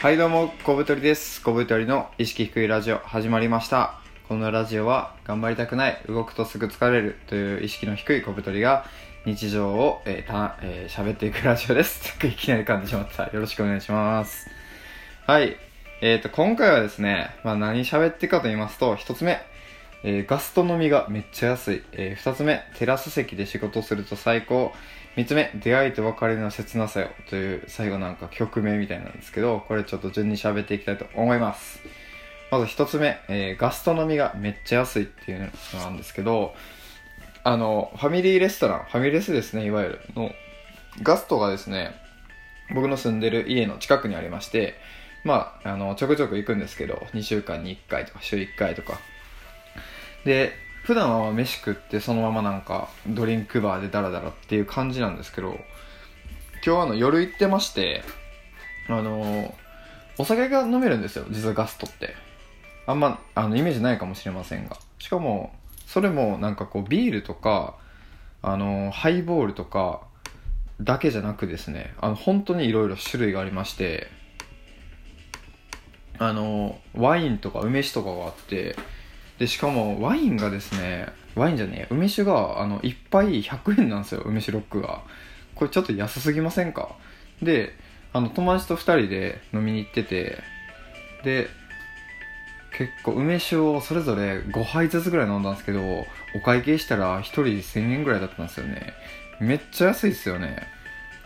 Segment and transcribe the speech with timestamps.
[0.00, 1.42] はいどうも、小太りです。
[1.42, 3.98] 小太りの意識低いラジオ始まりました。
[4.28, 8.84] このラジオは頑張りたくない、動くとすぐ疲れるという意識の低い小太りが
[9.24, 12.14] 日常を、えーたえー喋っていくラジオです。
[12.24, 13.24] いきなり噛んでしまった。
[13.24, 14.48] よろしくお願いします。
[15.26, 15.56] はい。
[16.00, 19.44] えっ、と、今回はですね、まあ何喋ってかと言いますと、一つ目、
[20.04, 21.82] えーガスト飲みがめっちゃ安い。
[21.92, 24.72] えー二つ目、テラス席で仕事すると最高。
[25.16, 31.80] 三つ目、出会いと別れの切なさよという最後なんか曲名みたいなんですけど、これちょっと順に喋っていきたいと思います。
[32.50, 35.40] まず一つ目、えーガスト飲みがめっちゃ安いっていう
[35.74, 36.54] のなんですけど、
[37.42, 40.30] あの、ファミリーレストラン、ファミレスですね、いわゆるの、
[41.02, 41.94] ガストがですね、
[42.74, 44.74] 僕の住んでる家の近くにありまして、
[45.24, 49.00] まあ、あの、ちょくちょく行くんですけど、2週間に1回とか、週1回とか。
[50.28, 50.52] で、
[50.84, 55.58] 普段は飯食ってそのままなんか、ドリンクバーでダラダラっていう感じなんですけど、
[56.64, 58.02] 今日あの、夜行ってまして、
[58.88, 59.54] あの、
[60.18, 62.14] お酒が飲めるんですよ、実はガストって。
[62.86, 64.76] あんま、あの、イメージないかもしれませんが。
[64.98, 65.54] しかも、
[65.86, 67.76] それもなんかこう、ビールとか、
[68.42, 70.02] あの、ハイボールとか、
[70.78, 74.08] だけじゃなくですね、あの、本当にいろいろ種類がありまして、
[76.18, 78.76] あの、ワインとか梅酒とかがあって、
[79.38, 85.02] で、しかもワインがですね、ワインじゃねえ、梅酒が、あの、1杯100円なんですよ、梅酒ロックが。
[85.54, 86.90] これちょっと安すぎませんか？
[87.42, 87.74] で、
[88.12, 90.38] あの、友達と2人で飲みに行ってて、
[91.24, 91.48] で、
[92.76, 98.92] 結構梅酒をそれぞれ5杯ずつぐらい飲んだんですけど、お会計したら1人1000円ぐらいだったんですよね。
[99.40, 100.66] めっちゃ安いですよね。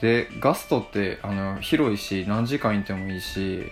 [0.00, 3.62] で、ガストって、あの、広いし、何時間いてもいいし、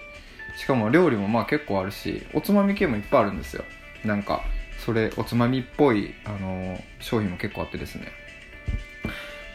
[0.56, 3.64] しかも料理もまあ結構あるし、おつまみ系もいっぱいあるんですよ。
[4.04, 4.42] なんか、
[4.84, 8.08] それ、おつまみっぽい、あの、商品も結構あってですね。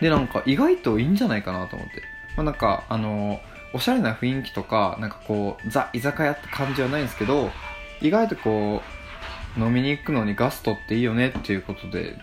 [0.02, 2.02] で、なんか意外といいんじゃないかなと思って。
[2.36, 3.42] まあなんか、あの、
[3.74, 7.52] おしゃれな雰囲気とか、なんかこう、ザ・居酒屋って感じはないんですけど、
[8.02, 8.82] 意外とこ
[9.58, 12.16] う、飲みに行くのにガストっていいよねっていうことで、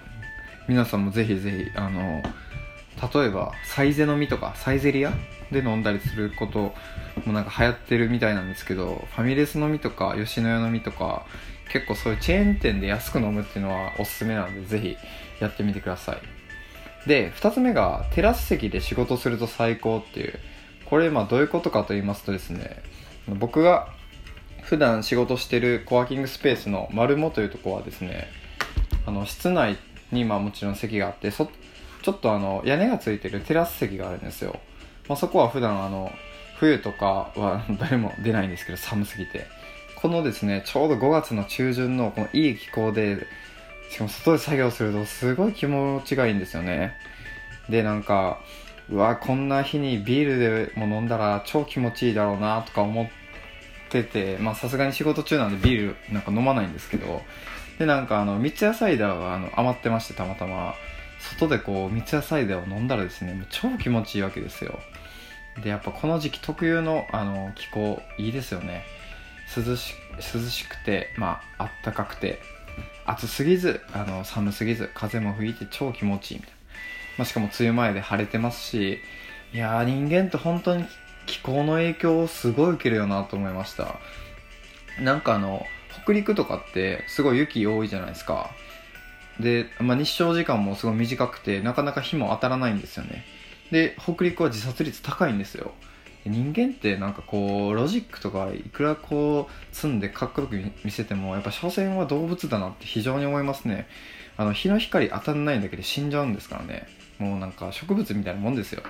[0.68, 2.22] 皆さんもぜひぜひ、あの、
[3.14, 5.12] 例えば、サイゼ飲みとか、サイゼリア
[5.52, 6.74] で飲んだりすること
[7.24, 11.26] もなんか流行ってるみたいなんですけど、ファミレス飲みとか、吉野家飲みとか、
[11.72, 14.96] 結構そういうチェーン店で安く飲むっていうのはおすすめなので、ぜひ
[15.40, 17.08] やってみてください。
[17.08, 20.38] で、二つ目が、テラス席で仕事すると最高っていう。
[20.86, 22.82] これ、まあどういうことかと言いますとですね、
[23.28, 23.88] 僕が
[24.62, 28.28] 普段仕事してるコワーキングスペースの丸モというところはですね、
[29.06, 29.76] あの、室内
[30.10, 31.48] にまあもちろん席があって、そ、
[32.02, 34.58] ちょっとあの、屋根がついてるテラス席があるんですよ。
[35.08, 36.10] まあそこは普段あの、
[36.58, 39.46] 冬とかは誰も出ないんですけど、寒すぎて。
[40.06, 43.26] このですね、ちょうど5月の中旬のこのいい気候で、
[43.90, 46.94] しかも外で作業するとすごい気持ちがいいんですよね。
[47.68, 48.38] で、なんか、
[48.88, 53.08] うわ、こんな日にビールでも飲んだら超気持ちいいだろうなとか思っ
[53.90, 57.22] てて、まあさすがに仕事中なんでビールなんか飲まないんですけど、
[57.80, 60.76] で、なんかあの、三ツ矢サイダーがあの余ってまして、たまたま。
[61.18, 64.78] 外でこう、三ツ矢サイダーを飲んだらですね、もう超気持ちいいわけですよ。
[65.64, 68.84] で、やっぱこの時期特有のあの気候、いいですよね。
[69.54, 69.94] 涼し
[70.34, 72.40] 涼しくて、まあ、あったかくて、
[73.04, 76.56] 暑すぎず、あの寒すぎず、風も吹いて超気持ちいいみたいな。
[77.18, 79.00] まあ、しかも梅雨前で晴れてますし、
[79.52, 80.84] いやー人間って本当に
[81.26, 83.96] 気候の影響をすごい受けるよなと思いました。
[85.00, 85.66] なんかあの、
[86.02, 88.50] 北陸とかってすごい雪多いじゃないですか。
[89.40, 93.24] で、まあ、日照時間もすごい短くて、なかなか日も当たらないんですよね。
[93.70, 95.72] で、北陸は自殺率高いんですよ。
[96.28, 103.86] 人間ってなんかこうロジックとかいくらこう積んでかっこよく見せてもやっぱ所詮は動物だなって非常に思いますね。
[104.36, 106.86] あの日の光当たんないだけで死んじゃうんですからね。
[107.18, 108.82] もうなんか植物みたいなもんですよ。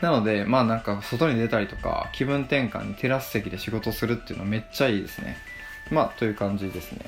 [0.00, 5.36] なのでまあなんか外に出たりとか気分転換にテラス席で仕事するっていうのはめっちゃいいですね。
[5.90, 7.00] まあという感じですね。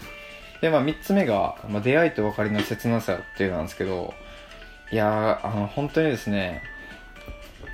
[0.60, 4.14] でまあ3つ目が、まあ、出会いと別れの切なさっていうのなんですけど
[4.90, 6.62] いやあの本当にですね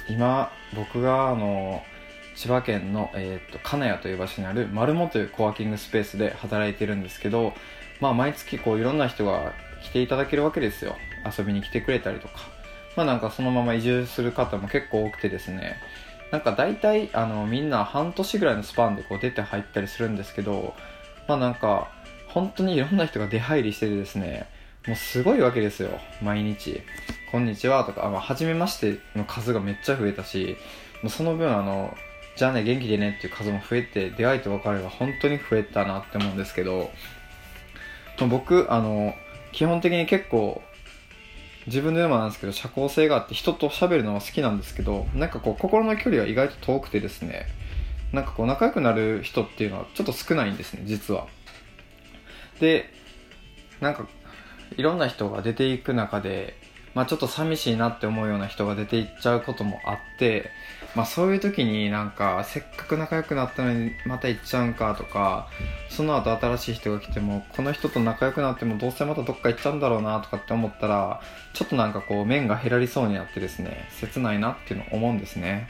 [0.09, 1.83] 今僕があの
[2.35, 7.53] 千葉県の、えー、と金谷という場所にある丸モというコワーキングスペースで働いてるんですけど、
[8.01, 9.53] まあ、毎月こういろんな人が
[9.83, 10.97] 来ていただけるわけですよ。
[11.39, 12.55] 遊びに来てくれたりとか。
[12.97, 15.77] まあなんかそのまま移住する方も結構多くてですね。
[16.31, 20.75] なんか大体あのみんな半年ぐらいのスパンでこう出て入ったりするんですけど
[21.29, 21.93] まあなんか
[22.27, 24.49] 本当にいろんな人が出入りしててですね
[24.87, 25.91] もうすごいわけですよ。
[26.23, 26.83] 毎日
[27.35, 30.57] 「こんにちは」とか「あまあ、初めまして」の数がめっちゃ増えたし
[31.03, 31.93] もうその分あの
[32.39, 36.93] 「じゃあね元気でね」っていう数も増えて出会いと別れが本当に増えたなって思うんですけど、
[38.29, 39.17] 僕あの
[39.51, 40.63] 基本的に結構
[41.67, 47.47] 自分でもなんですけど社交性があって人と喋るのは好きなんですけどなんかこう心の距離は意外と遠くてですね
[48.13, 51.27] なんかこう仲良くなる人っていうのはちょっと少ないんですね実は。
[52.61, 52.95] で
[53.81, 54.07] なんか
[54.77, 56.63] いろんな人が出ていく中で
[56.94, 60.50] まあ、ちょっと寂しいなって思うような人が出ていっちゃうこともあって、
[60.94, 65.49] まあ、そういう時になんかせっかく仲良くなったのにまた行っちゃうんかとか
[65.88, 71.20] その後新しい人が来てもこの人と仲良くなってもどうせまたどっか行っちゃうんだろうなとかって思ったら
[71.52, 75.69] ちょっとなんかこう面が減らりそうになってですね切ないなっていうのを思うんですね。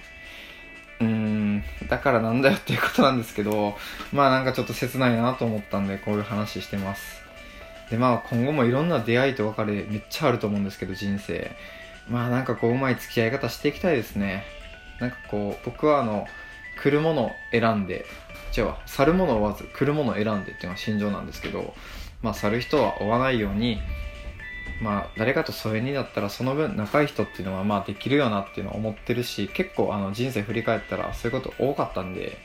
[1.01, 3.77] うーんだからなんだよっていうことなんですけど
[4.13, 7.24] まあなんかちょっと切ないなと思ったんでこういう話してます。
[7.91, 11.51] でまあ今後もいろんな出会いと別れめっちゃあると思うんですけど人生。
[12.09, 14.45] まあなんかこううまい付き合い方していきたいですね。
[15.01, 16.27] なんかこう僕はあの
[16.81, 18.05] 来るものを選んで
[18.57, 21.75] 違うわ去るものを追わず来るものを選んでっていうのが心情なんですけど
[22.23, 23.79] まあ去る人は追わないように
[24.81, 32.39] まあ誰かと疎遠になったらその分仲いい人っていうのはまあできるよなっていうのを思ってるし結構あの人生振り返ったらそういうこと多かったんで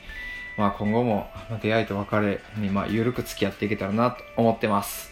[0.56, 1.30] まあ今後も
[1.62, 5.10] 出会いと別れにまあ緩く付き合っていけたらなと思ってます。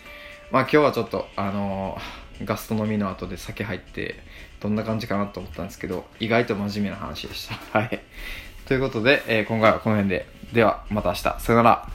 [0.51, 4.17] まあ今日はちょっとあのー、ガスト飲みの後で酒入って
[4.61, 7.55] どんな感じかなと思ったんですけど意外と真面目な話でした。
[7.79, 8.01] はい。
[8.67, 10.27] ということで、えー、今回はこの辺で。
[10.53, 11.23] ではまた明日。
[11.41, 11.89] さよなら